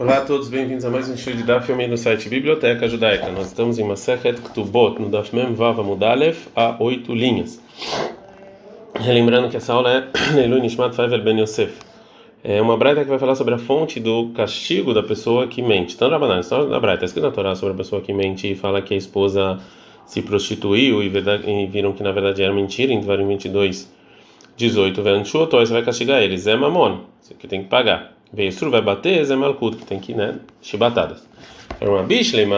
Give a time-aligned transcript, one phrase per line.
[0.00, 3.30] Olá a todos, bem-vindos a mais um show de Daf Yomi do site Biblioteca Judaica.
[3.30, 7.62] Nós estamos em Masechet Ktubot, no Daf Mem Vav Mudalef, a oito linhas.
[8.98, 11.74] Relembrando que essa aula é Leilu Nishmat Faivel Ben Yosef.
[12.42, 15.94] É uma braita que vai falar sobre a fonte do castigo da pessoa que mente.
[15.96, 18.80] Então, Rabanan, história da braita, escrito na Torá sobre a pessoa que mente e fala
[18.80, 19.60] que a esposa
[20.06, 23.92] se prostituiu e, verdade, e viram que na verdade era mentira, em Devarim 22,
[24.56, 26.46] 18, Venchuoto, você vai castigar eles.
[26.46, 27.00] É mamon,
[27.38, 28.18] que tem que pagar.
[28.32, 31.28] Veisru vai bater, Zé Malkut, tem que, né, chibatadas.
[31.80, 32.56] Uma bishlema,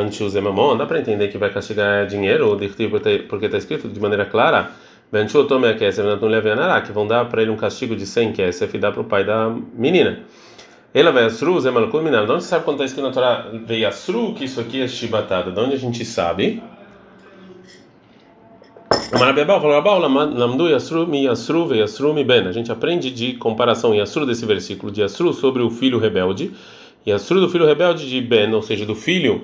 [0.00, 2.58] antes mamon, dá para entender que vai castigar dinheiro,
[3.28, 4.70] porque está escrito de maneira clara,
[5.12, 8.06] Venchu tome a Kesef, não leve a que vão dar para ele um castigo de
[8.06, 10.20] 100 Kesef e dar para o pai da menina.
[10.94, 12.24] Ela vai asru, Zé Malkut, menina.
[12.24, 14.88] De onde você sabe quando está escrito na Torá, veio asru, que isso aqui é
[14.88, 15.50] chibatada?
[15.50, 16.62] De onde a gente sabe?
[19.12, 22.46] Marabebal falou: Abal, lamdu yasru mi yasru ve yasru mi ben.
[22.46, 26.50] A gente aprende de comparação yasru desse versículo de yasru sobre o filho rebelde,
[27.06, 29.42] yasru do filho rebelde de Ben, ou seja, do filho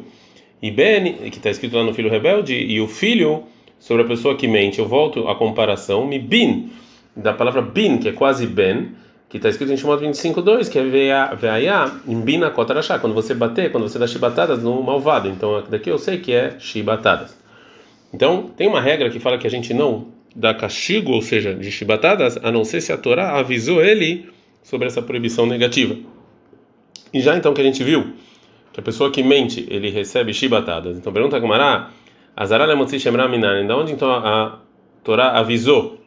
[0.62, 3.42] e Ben, que está escrito lá no filho rebelde, e o filho
[3.78, 4.78] sobre a pessoa que mente.
[4.78, 6.70] Eu volto à comparação, mi bin,
[7.14, 8.92] da palavra bin, que é quase Ben,
[9.28, 13.70] que está escrito em Shemot 25.2, que é veia em bina kotarashá, quando você bater,
[13.70, 15.28] quando você dá chibatadas no malvado.
[15.28, 17.37] Então daqui eu sei que é chibatadas.
[18.12, 21.70] Então, tem uma regra que fala que a gente não dá castigo, ou seja, de
[21.70, 24.28] chibatadas, a não ser se a Torá avisou ele
[24.62, 25.96] sobre essa proibição negativa.
[27.12, 28.12] E já então que a gente viu
[28.72, 30.96] que a pessoa que mente, ele recebe chibatadas.
[30.96, 31.90] Então, pergunta a Gumará,
[32.36, 34.60] Azará Motzi Shemra Minan, da onde então a
[35.02, 35.98] Torá avisou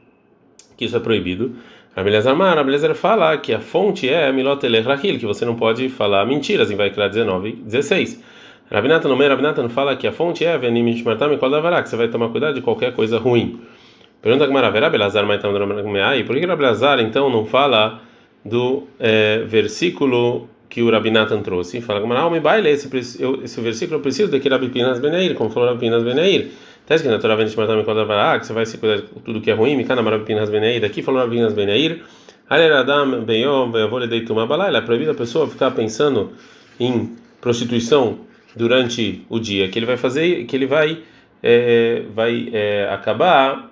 [0.78, 1.56] que isso é proibido?
[1.96, 6.26] Rabelezar Mar, Rabelezar fala que a fonte é Milot Elech que você não pode falar
[6.26, 8.24] mentiras em Vaikra 19, 16.
[8.72, 11.97] Rabinata no meio, Rabinata fala que a fonte é Venim Mishmartam e Kodavará, que você
[11.97, 13.59] vai tomar cuidado de qualquer coisa ruim.
[14.22, 15.52] Pergunta que Maraverá, Belazar, Maitam,
[16.16, 17.99] e por que Rabelazar então não fala
[18.45, 21.81] do é, versículo que o Rabinatan trouxe?
[21.81, 22.88] Fala que Mará, baile, esse,
[23.44, 26.52] esse versículo eu preciso daquele Rabipinas Beneir, como falou Rabipinas Beneir.
[26.81, 29.42] Está escrito na Torá Venim Mishmartam e Kodavará, que você vai se cuidar de tudo
[29.42, 32.04] que é ruim, Mikana Rabipinas Beneir, daqui falou Rabipinas Beneir.
[32.49, 36.31] Aleradam, Beyom, Veavole Deitumá Balá, é proibido a pessoa ficar pensando
[36.80, 41.00] em prostituição durante o dia que ele vai fazer, que ele vai
[41.44, 43.72] é, vai é, acabar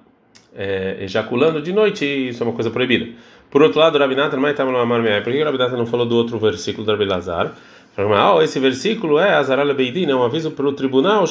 [0.56, 3.08] é, ejaculando de noite, isso é uma coisa proibida.
[3.50, 6.38] Por outro lado, Rabinata não estava no Amar Por que Rabinata não falou do outro
[6.38, 7.54] versículo do Rabelazar?
[7.98, 11.26] Ah, esse versículo é Azaral Beidin, é um aviso para o tribunal,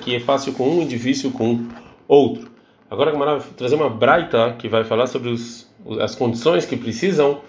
[0.00, 1.66] que é fácil com um e difícil com
[2.08, 2.50] outro.
[2.90, 5.70] Agora, vai trazer uma braita que vai falar sobre os,
[6.00, 7.40] as condições que precisam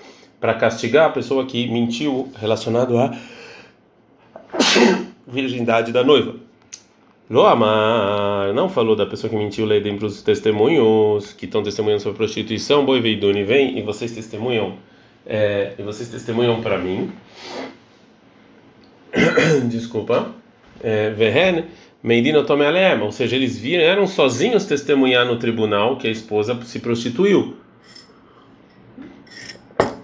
[0.41, 3.15] para castigar a pessoa que mentiu relacionado a
[5.27, 6.35] virgindade da noiva.
[7.29, 12.17] Loamar não falou da pessoa que mentiu lei para os testemunhos que estão testemunhando sobre
[12.17, 12.85] prostituição.
[12.85, 14.77] Boi veiduni vem e vocês testemunham
[15.25, 17.11] é, e vocês testemunham para mim.
[19.69, 20.31] Desculpa.
[20.81, 21.65] É, Vehen
[22.03, 26.59] meidino tome alem, ou seja, eles viram, eram sozinhos testemunhar no tribunal que a esposa
[26.65, 27.55] se prostituiu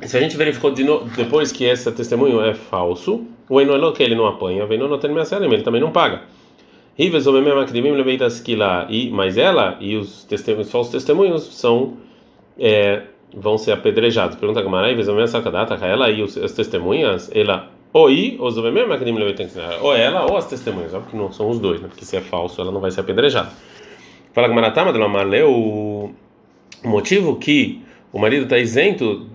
[0.09, 4.01] se a gente verificou de no, depois que esse testemunho é falso, o Enoelo que
[4.01, 5.11] ele não apanha, vem não tem
[5.53, 6.23] ele também não paga.
[6.97, 7.09] E
[9.11, 11.93] mas ela e os, testemunhos, os falsos testemunhos são
[12.57, 14.35] é, vão ser apedrejados.
[14.35, 14.91] Pergunta Gamara,
[15.85, 18.47] ela e os, as testemunhas, ela ou i, ou
[19.79, 21.87] ou ela ou as testemunhas, porque não são os dois, né?
[21.87, 23.51] porque se é falso ela não vai ser apedrejada.
[24.33, 24.91] Fala Gamaratama,
[25.43, 26.09] o
[26.83, 27.81] motivo que
[28.11, 29.28] o marido está isento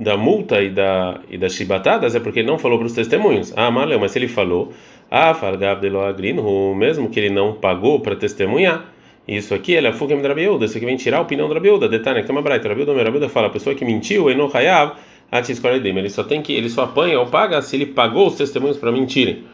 [0.00, 3.52] da multa e da e das chibatadas é porque ele não falou para os testemunhos.
[3.54, 4.72] Ah, maleu, mas se ele falou,
[5.10, 8.86] ah, fargav de loagrinhu, mesmo que ele não pagou para testemunhar,
[9.28, 11.86] isso aqui é fukem drabiuda, isso aqui vem tirar a opinião da drabiuda.
[11.86, 14.94] Detalhe, que é uma braita, drabiuda, drabiuda fala, a pessoa que mentiu, ele não hayav,
[15.30, 18.90] ele só tem que, ele só apanha ou paga se ele pagou os testemunhos para
[18.90, 19.44] mentirem.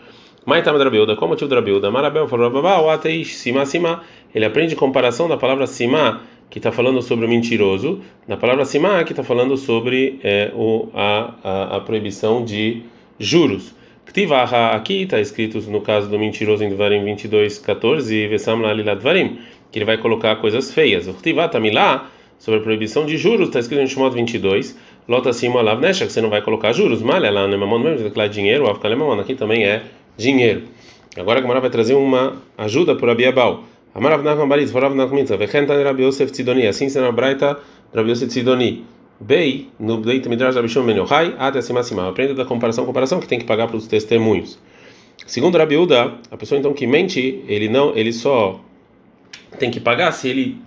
[0.47, 1.91] Mas tá drabiuda, qual motivo da drabiuda?
[1.91, 4.03] Marabel falou, babá, o ateish, sima, sima.
[4.33, 9.03] Ele aprende comparação da palavra sima que está falando sobre o mentiroso, na palavra simá,
[9.05, 12.83] que está falando sobre é, o, a, a, a, proibição de
[13.19, 13.75] juros.
[14.07, 18.61] Ktivaha, aqui está escrito no caso do mentiroso em Dvarim 22, 14, Vesam
[18.99, 19.39] Dvarim,
[19.71, 21.09] que ele vai colocar coisas feias.
[21.09, 22.09] O Ktivah Tamilá,
[22.39, 24.79] sobre a proibição de juros, está escrito em Shemot 22,
[25.09, 27.03] Lota Sima Lav Nesha, que você não vai colocar juros.
[27.03, 29.83] Malha lá, Nemamon, mesmo declarar dinheiro, Avkalemamon, aqui também é
[30.17, 30.63] dinheiro.
[31.17, 33.65] Agora a Gamara vai trazer uma ajuda para Abiabal.
[33.97, 37.59] Amarav Nachman Baritz, Forav Nachman Mitzvah, Vechentan Rabi Yosef Tzidoni, assim será a Braita
[37.95, 38.85] Rabi Yosef Tzidoni.
[39.19, 42.07] Bei, no Beit Midrash Rabi Shimon Ben até acima acima.
[42.07, 44.59] Aprenda da comparação, comparação que tem que pagar para os testemunhos.
[45.27, 48.61] Segundo Rabi Uda, a pessoa então que mente, ele não, ele só
[49.59, 50.61] tem que pagar se ele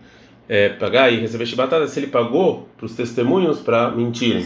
[0.48, 4.44] é, pagar e receber chibatada, se ele pagou para os testemunhos para mentirem.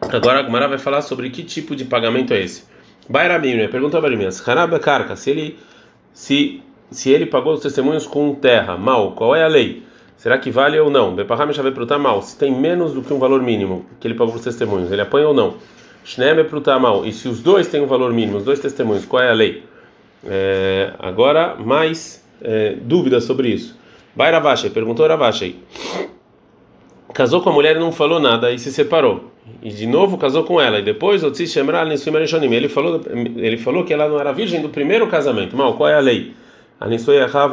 [0.00, 2.64] Agora a Gumara vai falar sobre que tipo de pagamento é esse.
[3.10, 4.28] Bairabim, pergunta mim,
[4.80, 5.58] Carca, se ele
[6.16, 9.82] se se ele pagou os testemunhos com terra, mal, qual é a lei?
[10.16, 11.14] Será que vale ou não?
[11.14, 11.26] Vai
[11.72, 12.22] prutar mal.
[12.22, 15.28] Se tem menos do que um valor mínimo que ele pagou os testemunhos, ele apanha
[15.28, 15.56] ou não?
[16.04, 17.04] Shneem prutar mal.
[17.04, 19.64] E se os dois têm um valor mínimo, os dois testemunhos, qual é a lei?
[20.24, 23.76] É, agora, mais é, dúvidas sobre isso.
[24.14, 25.56] Vai Ravashi, perguntou Ravashi.
[27.16, 29.30] Casou com a mulher e não falou nada e se separou.
[29.62, 30.80] E de novo casou com ela.
[30.80, 33.00] E depois, ele falou,
[33.36, 35.56] ele falou que ela não era virgem do primeiro casamento.
[35.56, 36.34] Mal, qual é a lei?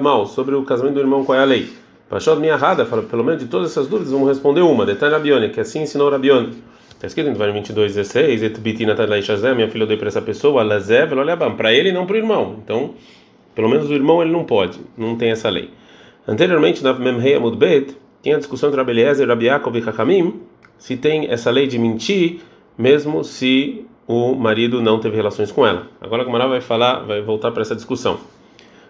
[0.02, 1.70] Mal, sobre o casamento do irmão, qual é a lei?
[2.10, 4.86] Pachot rada, fala, pelo menos de todas essas dúvidas, vamos responder uma.
[4.86, 6.50] Detalhe Rabione, que assim ensinou Rabione.
[6.90, 10.22] Está escrito em Devarim 22, 16, Et biti natalai shazé, minha filha dei para essa
[10.22, 12.58] pessoa, lazev, olhabam, para ele e não para o irmão.
[12.62, 12.96] Então,
[13.56, 15.70] pelo menos o irmão ele não pode, não tem essa lei.
[16.28, 20.42] Anteriormente, na Memrei Amudbet, tinha a discussão entre Rabi Eliezer, Rabi Yaakov e Hakamim,
[20.78, 22.40] se tem essa lei de mentir,
[22.78, 25.88] mesmo se o marido não teve relações com ela.
[26.00, 28.18] Agora a Gamara vai falar, vai voltar para essa discussão.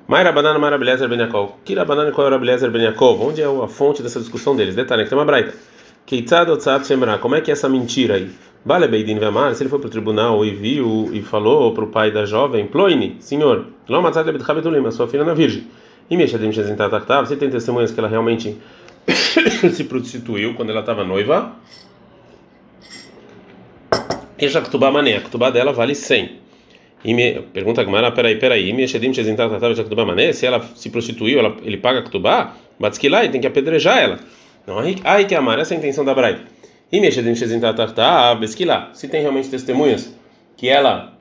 [0.07, 1.53] Maira banana Mara Beliezer Ben Yaakov.
[1.65, 3.24] Kira qual era Beliezer Ben Yaakov?
[3.24, 4.75] Onde é a fonte dessa discussão deles?
[4.75, 5.53] Detalhe, que tem uma braita.
[6.06, 7.18] Keitzad Otzat Shemra.
[7.18, 8.30] Como é que é essa mentira aí?
[8.63, 11.88] Bale Beidin Vamar, se ele foi para o tribunal e viu e falou para o
[11.88, 15.68] pai da jovem, Ploine, senhor, Lomatzad Lebetchabetulim, a sua filha na virgem.
[16.09, 18.57] E Meshadim Shezintataktav, você tem testemunhas que ela realmente
[19.73, 21.55] se prostituiu quando ela estava noiva?
[24.38, 26.44] E já Ktubá Mané, a Ktubá dela vale 100.
[27.05, 28.73] Me, pergunta a Gmara, peraí, peraí,
[30.33, 34.19] se ela se prostituiu, ela, ele paga Ktubá, Batskilai, tem que apedrejar ela.
[34.65, 36.41] Não, aí que amar, essa é a intenção da Braita.
[38.94, 40.13] Se tem realmente testemunhas
[40.56, 41.13] que ela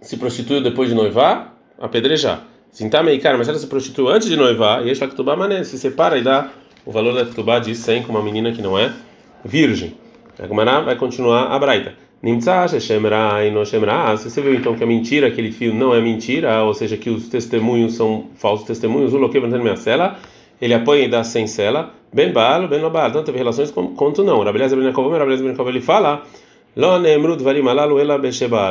[0.00, 2.44] se prostituiu depois de noivar, apedrejar.
[2.74, 6.22] Zintameicar, mas ela se prostituiu antes de noivar, e a Ktubá mané, se separa e
[6.22, 6.50] dá
[6.84, 8.92] o valor da Ktubá de 100 com uma menina que não é
[9.44, 9.94] virgem.
[10.38, 11.94] A Gmara vai continuar a Braita.
[12.24, 17.10] Se você viu então que a mentira, aquele fio não é mentira, ou seja, que
[17.10, 20.16] os testemunhos são falsos testemunhos, o loque minha cela,
[20.60, 24.44] ele apanha e dá sem cela, bem balo, bem tanto teve relações quanto não.
[24.44, 26.22] Rabeleza Yaakov, Rabeleza Yaakov, ele fala.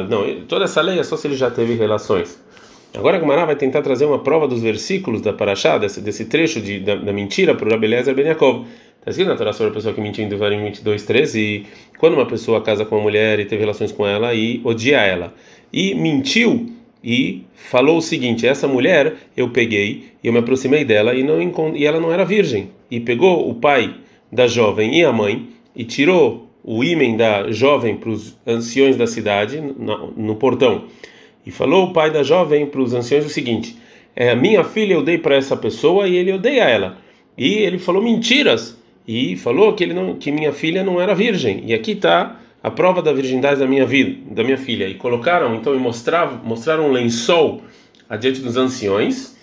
[0.09, 2.41] Não, toda essa lei é só se ele já teve relações.
[2.93, 6.59] Agora a Gemara vai tentar trazer uma prova dos versículos da Parashá, desse, desse trecho
[6.59, 8.65] de, da, da mentira para o Rabeleza ben Yaakov.
[8.99, 11.65] Está escrito na Torá sobre a pessoa que mentiu em Devarim 22, 13, e
[11.97, 15.33] quando uma pessoa casa com uma mulher e teve relações com ela e odia ela,
[15.71, 16.69] e mentiu
[17.03, 21.41] e falou o seguinte: essa mulher eu peguei e eu me aproximei dela e, não,
[21.75, 23.95] e ela não era virgem, e pegou o pai
[24.31, 29.07] da jovem e a mãe e tirou o ímen da jovem para os anciões da
[29.07, 30.83] cidade no, no portão
[31.45, 33.77] e falou o pai da jovem para os anciões o seguinte:
[34.15, 36.97] é, a minha filha eu dei para essa pessoa e ele odeia ela.
[37.37, 38.77] E ele falou mentiras
[39.07, 41.63] e falou que ele não, que minha filha não era virgem.
[41.65, 44.87] E aqui está a prova da virgindade da minha vida, da minha filha.
[44.87, 47.61] E colocaram então e mostraram, mostraram um lençol
[48.09, 49.35] adiante dos anciões.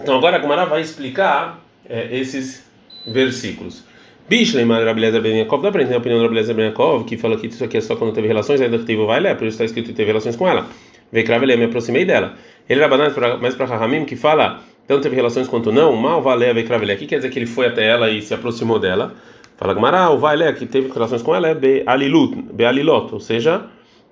[0.00, 2.68] Então agora a Gumara vai explicar é, esses
[3.06, 3.84] versículos.
[4.30, 7.36] Bishlei Rabelezer Ben Yaakov, dá para entender a opinião do Rabelezer Ben Yaakov, que fala
[7.36, 9.64] que isso aqui é só quando teve relações, ainda teve vai ler, por isso está
[9.64, 10.68] escrito que teve relações com ela.
[11.10, 12.34] Vekravele, me aproximei dela.
[12.68, 16.92] Ele era mais para Rahamim, que fala tanto teve relações quanto não, mal valeu a.
[16.92, 19.14] Aqui quer dizer que ele foi até ela e se aproximou dela.
[19.56, 23.64] Fala Gamara, o Valé que teve relações com ela é Bealilut, Bealilot, ou seja,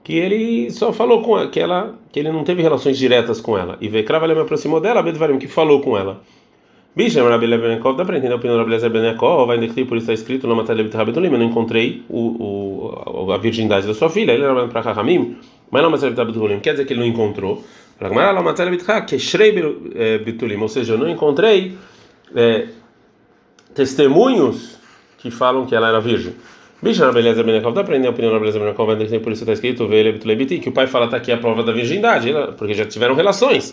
[0.03, 3.57] que ele só falou com ela, que ela, que ele não teve relações diretas com
[3.57, 3.79] ela.
[3.81, 6.21] E Vekravilé me aproximou dela, Bedvarim, que falou com ela.
[6.99, 10.11] Bicha, Rabi Lebenkov, dá para entender a opinião do Rabi Lebenkov, vai entender por isso
[10.11, 12.91] está escrito no Mataleb Rabetulim, eu não encontrei o,
[13.25, 15.37] o, a virgindade da sua filha, ele era para Rahamim,
[15.71, 17.63] mas não Mataleb Rabetulim, quer dizer que ele não encontrou.
[20.61, 21.79] Ou seja, eu não encontrei
[22.35, 22.67] é,
[23.77, 24.77] testemunhos
[25.19, 26.35] que falam que ela era virgem.
[26.83, 28.89] Bicha na beleza Benekov, dá para aprender a opinião na beleza Benekov,
[29.23, 32.75] por isso está escrito que o pai fala está aqui a prova da virgindade, porque
[32.75, 33.73] já tiveram relações.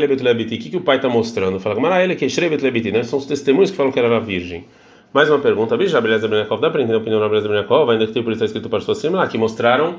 [0.00, 1.60] Lebetulebiti, o que o pai está mostrando?
[1.60, 3.04] Fala, Gamara, ele que Shrebetulebiti, né?
[3.04, 4.64] São os testemunhos que falam que era virgem.
[5.12, 8.06] Mais uma pergunta, na beleza Benekov, dá para aprender a opinião na beleza Benekov, ainda
[8.06, 9.96] que tem por isso escrito para suas lá que mostraram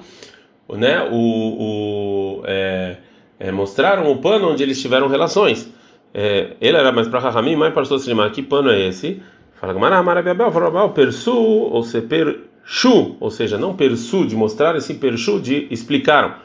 [0.70, 2.98] né, o, o é,
[3.40, 5.72] é, mostraram o pano onde eles tiveram relações.
[6.14, 8.32] É, ele era mais para Rahamim, mais para Soslimar.
[8.32, 9.22] Que pano é esse?
[9.56, 14.94] Fala Gamara, Marabiabel, Farabal, Persu, ou se Pershu, ou seja, não Persu de mostrar, esse
[14.96, 16.36] Pershu de explicaram.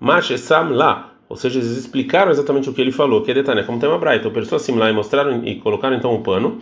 [0.00, 3.78] Machesam lá, ou seja, eles explicaram exatamente o que ele falou, que é detalhe, como
[3.78, 6.58] tem uma braita, o Persu assim lá e mostraram e colocaram então o pano.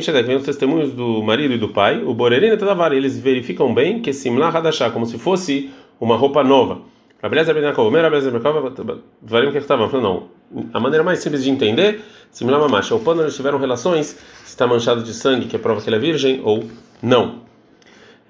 [0.00, 4.00] Shedek, vem os testemunhos do marido e do pai, o Borerina Tadavar, eles verificam bem
[4.00, 5.70] que Simla Hadashah, como se fosse
[6.00, 6.80] uma roupa nova.
[7.22, 10.68] Rabeleza Ben Yaakov, Rabeleza Ben Yaakov, Varim que estavam falando, não.
[10.72, 14.46] a maneira mais simples de entender, similar a mamacha, ou quando eles tiveram relações, se
[14.46, 16.64] está manchado de sangue, que é prova que ele é virgem ou
[17.00, 17.42] não.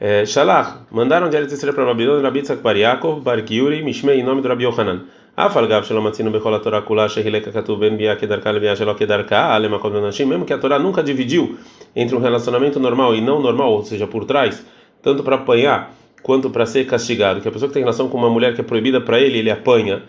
[0.05, 4.19] É, Shalach, mandaram de Eretz Israel para Babilônia, Rabi Tzak Bar Yaakov, Bar Giuri, Mishmei,
[4.19, 5.05] em nome do Rabi Yohanan.
[5.37, 9.79] Afalgav Shalom Atzinu Bechol Torah Kula Shehileka Katuv Ben Bia Kedarka Lebia Shalom Kedarka Alema
[9.79, 11.57] Kod Nashim, mesmo que a Torá nunca dividiu
[11.95, 14.67] entre um relacionamento normal e não normal, ou seja, por trás,
[15.01, 18.29] tanto para apanhar quanto para ser castigado, que a pessoa que tem relação com uma
[18.29, 20.03] mulher que é proibida para ele, ele apanha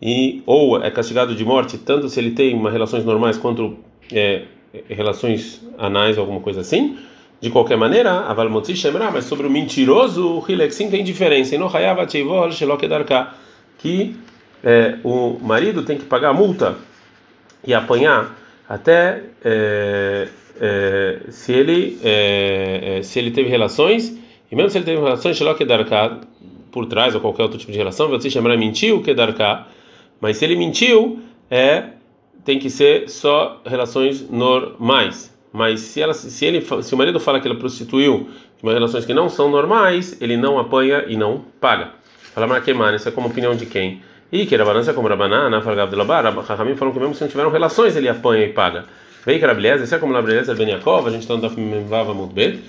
[0.00, 3.76] e ou é castigado de morte, tanto se ele tem uma relações normais quanto
[4.12, 4.42] é,
[4.88, 6.96] relações anais alguma coisa assim.
[7.40, 11.56] De qualquer maneira, a Valmotzi Shemra, mas sobre o mentiroso, o Hilek sim tem diferença.
[11.56, 11.68] No
[13.78, 14.14] que
[14.62, 16.76] é, o marido tem que pagar a multa
[17.66, 18.36] e apanhar
[18.68, 20.28] até é,
[20.60, 24.18] é, se ele é, é, se ele teve relações
[24.52, 25.36] e mesmo se ele teve relações
[26.70, 29.10] por trás ou qualquer outro tipo de relação, Valmotzi Shemra mentiu que
[30.20, 31.20] mas se ele mentiu,
[31.50, 31.84] é
[32.44, 35.34] tem que ser só relações normais.
[35.52, 38.28] Mas se, ela, se, ele, se o marido fala que ela prostituiu
[38.62, 41.90] uma relações que não são normais, ele não apanha e não paga.
[42.34, 44.02] Fala Marquemane, isso é como opinião de quem?
[44.30, 47.50] E que Rabanã, como Rabanã, Fargav de Labar, Rahamim falam que mesmo se não tiveram
[47.50, 48.84] relações, ele apanha e paga.
[49.26, 52.32] Vem que Rabileza, isso é como Rabileza Ben Yaakov, a gente está no Vava muito
[52.32, 52.60] bem.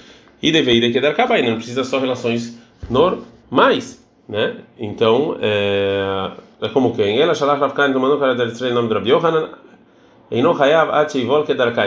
[0.42, 2.60] E deveria que dar cabai, não precisa só relações
[2.90, 4.56] normais, né?
[4.80, 7.20] Então, é é como quem?
[7.20, 9.50] Ela shalach Ravkan mandou para dar Israel nome de Rabi Yohanan.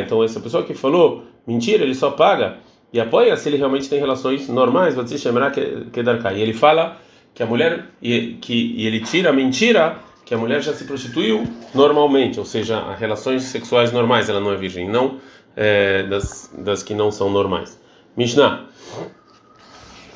[0.02, 2.58] Então essa pessoa que falou mentira, ele só paga
[2.92, 4.94] e apoia se ele realmente tem relações normais.
[4.94, 6.98] E ele fala
[7.34, 10.84] que a mulher e que e ele tira a mentira que a mulher já se
[10.84, 15.18] prostituiu normalmente, ou seja, relações sexuais normais, ela não é virgem, não
[15.54, 17.78] é, das, das que não são normais.
[18.16, 18.64] Mishnah.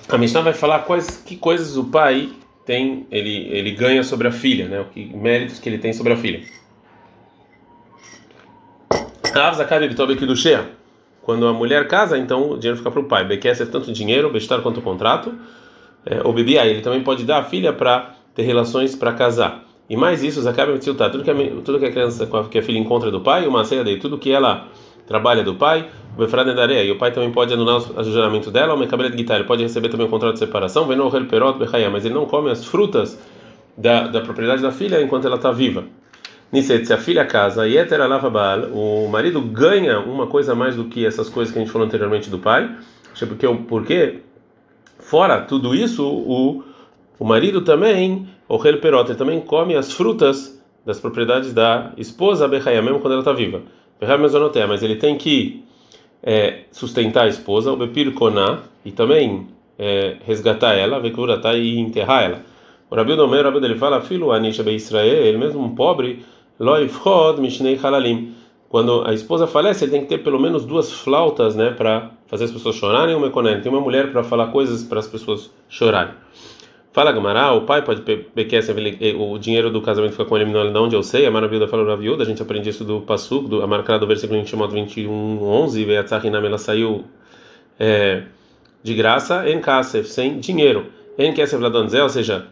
[0.09, 2.31] A Mishnah vai falar quais que coisas o pai
[2.65, 4.85] tem ele ele ganha sobre a filha, né?
[4.93, 6.43] Que méritos que ele tem sobre a filha.
[11.23, 13.25] Quando a mulher casa, então o dinheiro fica para o pai.
[13.25, 15.35] Bequecer tanto dinheiro, bestar quanto o contrato.
[16.07, 19.65] É, o bebê ele também pode dar a filha para ter relações para casar.
[19.91, 23.11] E mais isso, Zakab tudo que a, tudo que a criança que a filha encontra
[23.11, 24.69] do pai, uma ceia dele, tudo que ela
[25.07, 28.51] trabalha do pai, o Befrade da areia, e o pai também pode anular o juramento
[28.51, 31.27] dela, o Mekabele de guitarra, ele pode receber também um contrato de separação, vendo o
[31.27, 31.59] perot
[31.91, 33.19] mas ele não come as frutas
[33.77, 35.85] da, da propriedade da filha enquanto ela está viva.
[36.51, 37.77] Niset, se a filha casa, e
[38.31, 41.71] baal, o marido ganha uma coisa a mais do que essas coisas que a gente
[41.71, 42.75] falou anteriormente do pai,
[43.27, 44.19] porque, porque
[44.99, 46.65] fora tudo isso, o,
[47.19, 53.01] o marido também, o ele também come as frutas das propriedades da esposa Bechaya, mesmo
[53.01, 53.63] quando ela está viva
[54.67, 55.65] mas ele tem que
[56.23, 62.25] é, sustentar a esposa, o Bepir Koná, e também é, resgatar ela, Vekuratar e enterrar
[62.25, 62.43] ela.
[62.91, 66.25] O Rabi Domer, o Rabi dele fala, filho Anisha Israel, ele mesmo um pobre,
[66.59, 68.35] Loifchod Mishnei Halalim.
[68.69, 72.45] Quando a esposa falece, ele tem que ter pelo menos duas flautas, né, para fazer
[72.45, 73.61] as pessoas chorarem, uma Mekonen.
[73.63, 76.13] Tem uma mulher para falar coisas para as pessoas chorarem.
[76.93, 78.63] Fala Gamará, o pai pode pequer
[79.17, 81.95] o dinheiro do casamento fica com ele não onde eu sei, a maravilha fala da
[81.95, 85.11] viúva, a gente aprende isso do Passuk, do, a marcada do versículo Shemot 21,
[85.43, 87.05] 11, e ela saiu
[87.79, 88.25] é,
[88.83, 90.87] de graça, em Kasef, sem dinheiro.
[91.17, 92.47] Em Kasef Ladonzel, ou seja,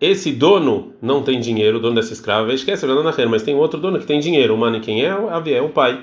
[0.00, 2.86] esse dono não tem dinheiro, o dono dessa escrava, esquece
[3.28, 5.08] mas tem outro dono que tem dinheiro, o mano quem é?
[5.08, 6.00] É o pai.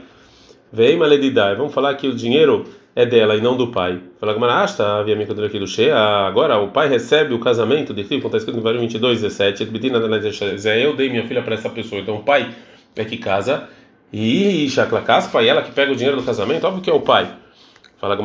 [0.72, 4.02] Vem maledidai, vamos falar que o dinheiro é dela e não do pai.
[4.20, 5.98] Fala Gamarasta, havia me aqui do Shea.
[5.98, 9.64] Agora o pai recebe o casamento de Cristo, está escrito no versículo 22, 17.
[10.82, 12.02] Eu dei minha filha para essa pessoa.
[12.02, 12.54] Então o pai
[12.96, 13.68] é que casa
[14.12, 16.66] e Shakla Kaspa e ela que pega o dinheiro do casamento.
[16.66, 17.28] Óbvio que é o pai.
[18.06, 18.18] Fala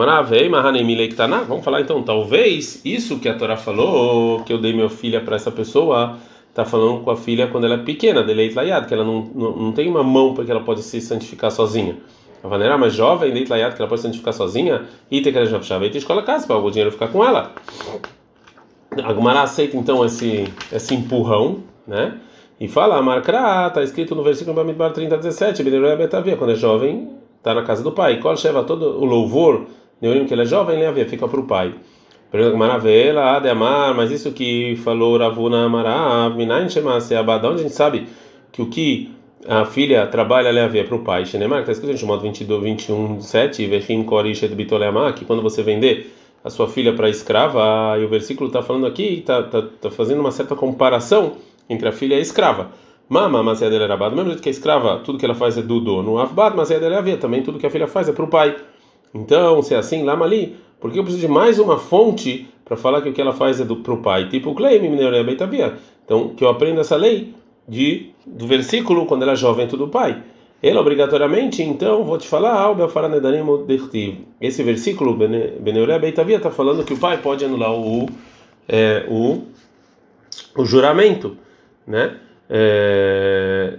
[1.49, 5.37] Vamos falar então, talvez isso que a Torá falou, que eu dei minha filha para
[5.37, 6.19] essa pessoa,
[6.51, 9.31] está falando com a filha quando ela é pequena, de Leit Layad, que ela não,
[9.35, 11.97] não, não tem uma mão para que ela pode se santificar sozinha
[12.45, 15.47] a maneira mais jovem, de Itlayat, que ela pode santificar sozinha, e ter que ela
[15.97, 17.53] e escola casa para o dinheiro ficar com ela.
[19.03, 22.19] A Gumara aceita então esse, esse empurrão, né?
[22.61, 25.63] E fala, marcra, está escrito no versículo Bamidbar 30, 17,
[25.97, 28.21] Betavia, quando é jovem, está na casa do pai.
[28.21, 29.67] Qual cheva todo o louvor,
[30.01, 31.75] Neurim, que ele é jovem, ele havia, fica para o pai.
[32.31, 37.63] Pergunta Maravela, de amar, mas isso que falou Ravuna Amarav, Minayin Shemase Abad, onde a
[37.65, 38.07] gente sabe
[38.53, 39.11] que o que
[39.49, 41.27] a filha trabalha leva para o pai.
[41.27, 46.15] Shenemar, está escrito em Shemot 22, 21, 7, Vechim Korishet Bitoleamah, que quando você vender
[46.45, 50.21] a sua filha para escrava, e o versículo está falando aqui, está tá, tá fazendo
[50.21, 51.33] uma certa comparação
[51.69, 52.71] entre a filha e a escrava.
[53.11, 55.63] Mama, mas dela era do mesmo jeito que a escrava, tudo que ela faz é
[55.63, 56.17] do dono.
[56.17, 58.55] Avbad, mas dela havia, também tudo que a filha faz é para o pai.
[59.13, 63.03] Então, se é assim, lá ali, porque eu preciso de mais uma fonte para falar
[63.03, 64.29] que o que ela faz é para o pai?
[64.29, 64.79] Tipo, claim,
[66.05, 67.35] Então, que eu aprenda essa lei
[67.69, 70.23] de do versículo quando ela é jovem do pai.
[70.63, 72.89] Ele obrigatoriamente, então, vou te falar, Alba
[74.41, 78.09] Esse versículo, Beneuré Beitavia, está falando que o pai pode anular o,
[78.69, 79.43] é, o,
[80.57, 81.37] o juramento,
[81.85, 82.17] né?
[82.51, 83.79] É,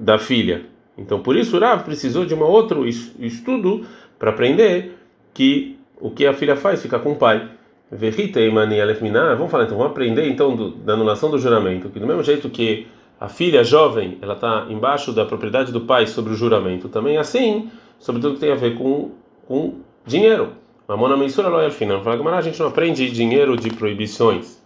[0.00, 0.66] da filha.
[0.98, 3.86] Então, por isso, Rav precisou de um outro estudo
[4.18, 4.96] para aprender
[5.32, 7.48] que o que a filha faz fica com o pai.
[7.90, 12.48] Vamos falar então, vamos aprender então do, da anulação do juramento, que do mesmo jeito
[12.48, 12.86] que
[13.20, 17.70] a filha jovem ela está embaixo da propriedade do pai sobre o juramento, também assim
[17.98, 19.10] sobre tudo que tem a ver com,
[19.46, 19.74] com
[20.06, 20.52] dinheiro.
[20.88, 22.00] Mamona mensura loyal fina.
[22.00, 24.61] Fala a gente não aprende dinheiro de proibições.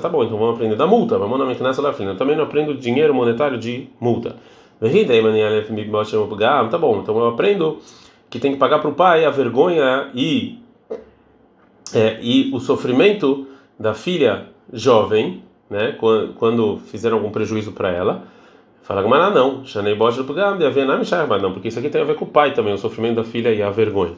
[0.00, 1.18] Tá bom, então vamos aprender da multa.
[1.18, 2.14] Mamona miknasa loyal fina.
[2.14, 4.36] Também não aprendo dinheiro monetário de multa.
[4.80, 7.78] Tá bom, então eu aprendo
[8.28, 10.58] que tem que pagar para o pai a vergonha e
[11.94, 13.46] é, e o sofrimento
[13.78, 18.24] da filha jovem, né, quando, quando fizeram algum prejuízo para ela.
[18.82, 22.72] Fala Gamara, não, Shanei não, porque isso aqui tem a ver com o pai também,
[22.72, 24.14] o sofrimento da filha e a vergonha.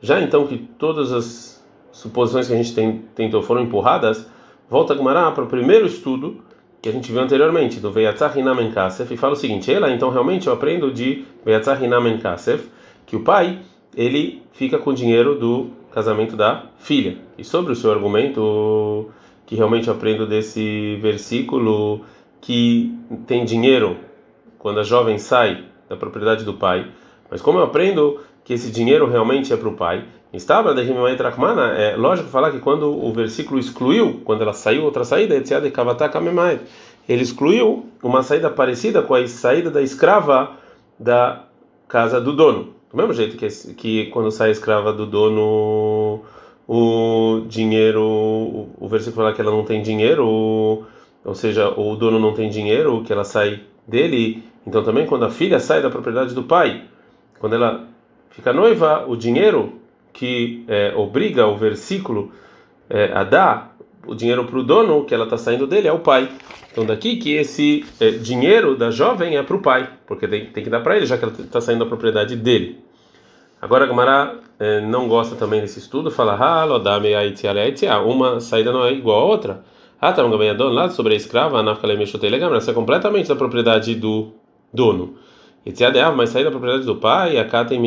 [0.00, 1.53] Já então que todas as
[1.94, 4.28] suposições que a gente tem, tentou foram empurradas,
[4.68, 6.42] volta Gamara para o primeiro estudo
[6.82, 10.10] que a gente viu anteriormente, do Veyatzah Hinamen Kasef, e fala o seguinte: ela, então
[10.10, 12.68] realmente eu aprendo de Veyatzah Hinamen Kasef,
[13.06, 13.60] que o pai,
[13.96, 17.16] ele fica com o dinheiro do casamento da filha.
[17.38, 19.08] E sobre o seu argumento,
[19.46, 22.02] que realmente eu aprendo desse versículo,
[22.40, 22.94] que
[23.26, 23.96] tem dinheiro
[24.58, 26.86] quando a jovem sai da propriedade do pai,
[27.30, 30.04] mas como eu aprendo que esse dinheiro realmente é para o pai,
[30.36, 35.34] estava é lógico falar que quando o versículo excluiu, quando ela saiu outra saída,
[37.08, 40.52] ele excluiu uma saída parecida com a saída da escrava
[40.98, 41.44] da
[41.86, 42.74] casa do dono.
[42.90, 46.22] Do mesmo jeito que, que quando sai a escrava do dono,
[46.66, 50.26] o dinheiro, o, o versículo fala que ela não tem dinheiro,
[51.24, 54.42] ou seja, o dono não tem dinheiro, que ela sai dele.
[54.66, 56.84] Então também quando a filha sai da propriedade do pai,
[57.38, 57.84] quando ela
[58.30, 59.83] fica noiva, o dinheiro
[60.14, 62.32] que é, obriga o versículo
[62.88, 65.98] é, a dar o dinheiro para o dono, que ela está saindo dele, é o
[65.98, 66.30] pai.
[66.70, 70.64] Então daqui que esse é, dinheiro da jovem é para o pai, porque tem, tem
[70.64, 72.78] que dar para ele, já que ela está saindo da propriedade dele.
[73.60, 76.34] Agora Gamara é, não gosta também desse estudo, fala,
[77.98, 79.64] uma saída não é igual a outra.
[80.00, 80.30] Ah, tá um
[80.74, 81.62] lá sobre a escrava,
[82.56, 84.32] essa é completamente da propriedade do
[84.72, 85.14] dono.
[86.14, 87.78] Mas sair da propriedade do pai, a Kata e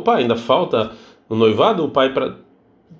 [0.00, 0.22] pai.
[0.22, 0.90] Ainda falta
[1.32, 2.34] no noivado o pai para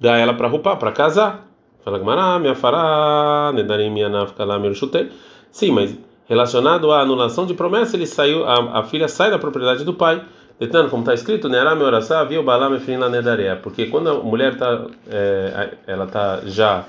[0.00, 1.46] dar ela para roupa, para casar.
[1.84, 1.98] Fala
[2.38, 4.08] minha fará, minha
[4.46, 5.10] lá, meu chutei.
[5.50, 9.84] Sim, mas relacionado à anulação de promessa, ele saiu, a, a filha sai da propriedade
[9.84, 10.22] do pai.
[10.58, 11.46] Detando, como está escrito,
[12.24, 12.42] viu
[13.10, 13.56] nedaria.
[13.56, 16.86] Porque quando a mulher está, é, ela tá já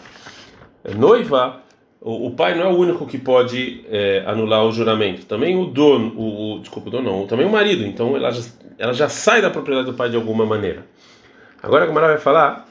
[0.95, 1.57] noiva,
[1.99, 5.25] o, o, pai não é o único que pode é, anular o juramento.
[5.25, 7.83] Também o dono, o, o desculpa, o dono não, também o marido.
[7.83, 8.43] Então ela já,
[8.77, 10.85] ela já sai da propriedade do pai de alguma maneira.
[11.63, 12.65] Agora a Gamara vai falar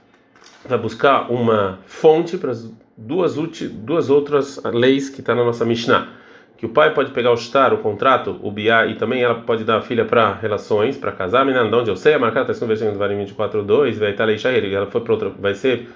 [0.69, 6.09] vai buscar uma fonte para as duas, duas outras leis que está na nossa Mishnah.
[6.59, 9.65] Que o pai pode pegar o shtar, o contrato, o biá, e também ela pode
[9.65, 11.45] dar a filha para relações, para casar.
[11.47, 14.25] Menina, de onde eu sei, a marcada está escrevendo no versículo 24, 2, vai estar
[14.27, 14.37] lei
[14.75, 15.89] ela foi para outra, vai ser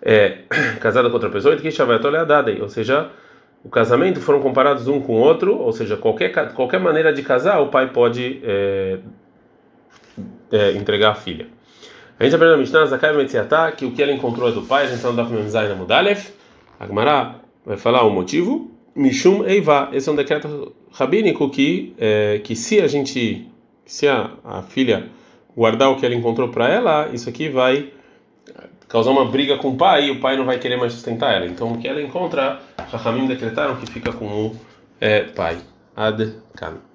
[0.00, 0.38] é,
[0.80, 3.10] casada com outra pessoa, e que vai dada, ou seja,
[3.62, 7.60] o casamento foram comparados um com o outro, ou seja, qualquer, qualquer maneira de casar,
[7.60, 8.98] o pai pode é,
[10.50, 11.46] é, entregar a filha.
[12.18, 14.84] A gente aprende na Mishnah, Zakai Metziatá, que o que ela encontrou é do pai,
[14.84, 16.30] a gente está no Daf Memzai na Mudalef.
[16.80, 18.70] Agmará vai falar o motivo.
[18.94, 19.90] Mishum Eiva.
[19.92, 23.46] Esse é um decreto rabínico que, é, que se a gente,
[23.84, 25.10] se a, a filha
[25.54, 27.90] guardar o que ela encontrou para ela, isso aqui vai
[28.88, 31.46] causar uma briga com o pai e o pai não vai querer mais sustentar ela.
[31.46, 34.56] Então o que ela encontra, Rahamim decretaram que fica com o
[34.98, 35.58] é, pai.
[35.94, 36.85] Ad Kan.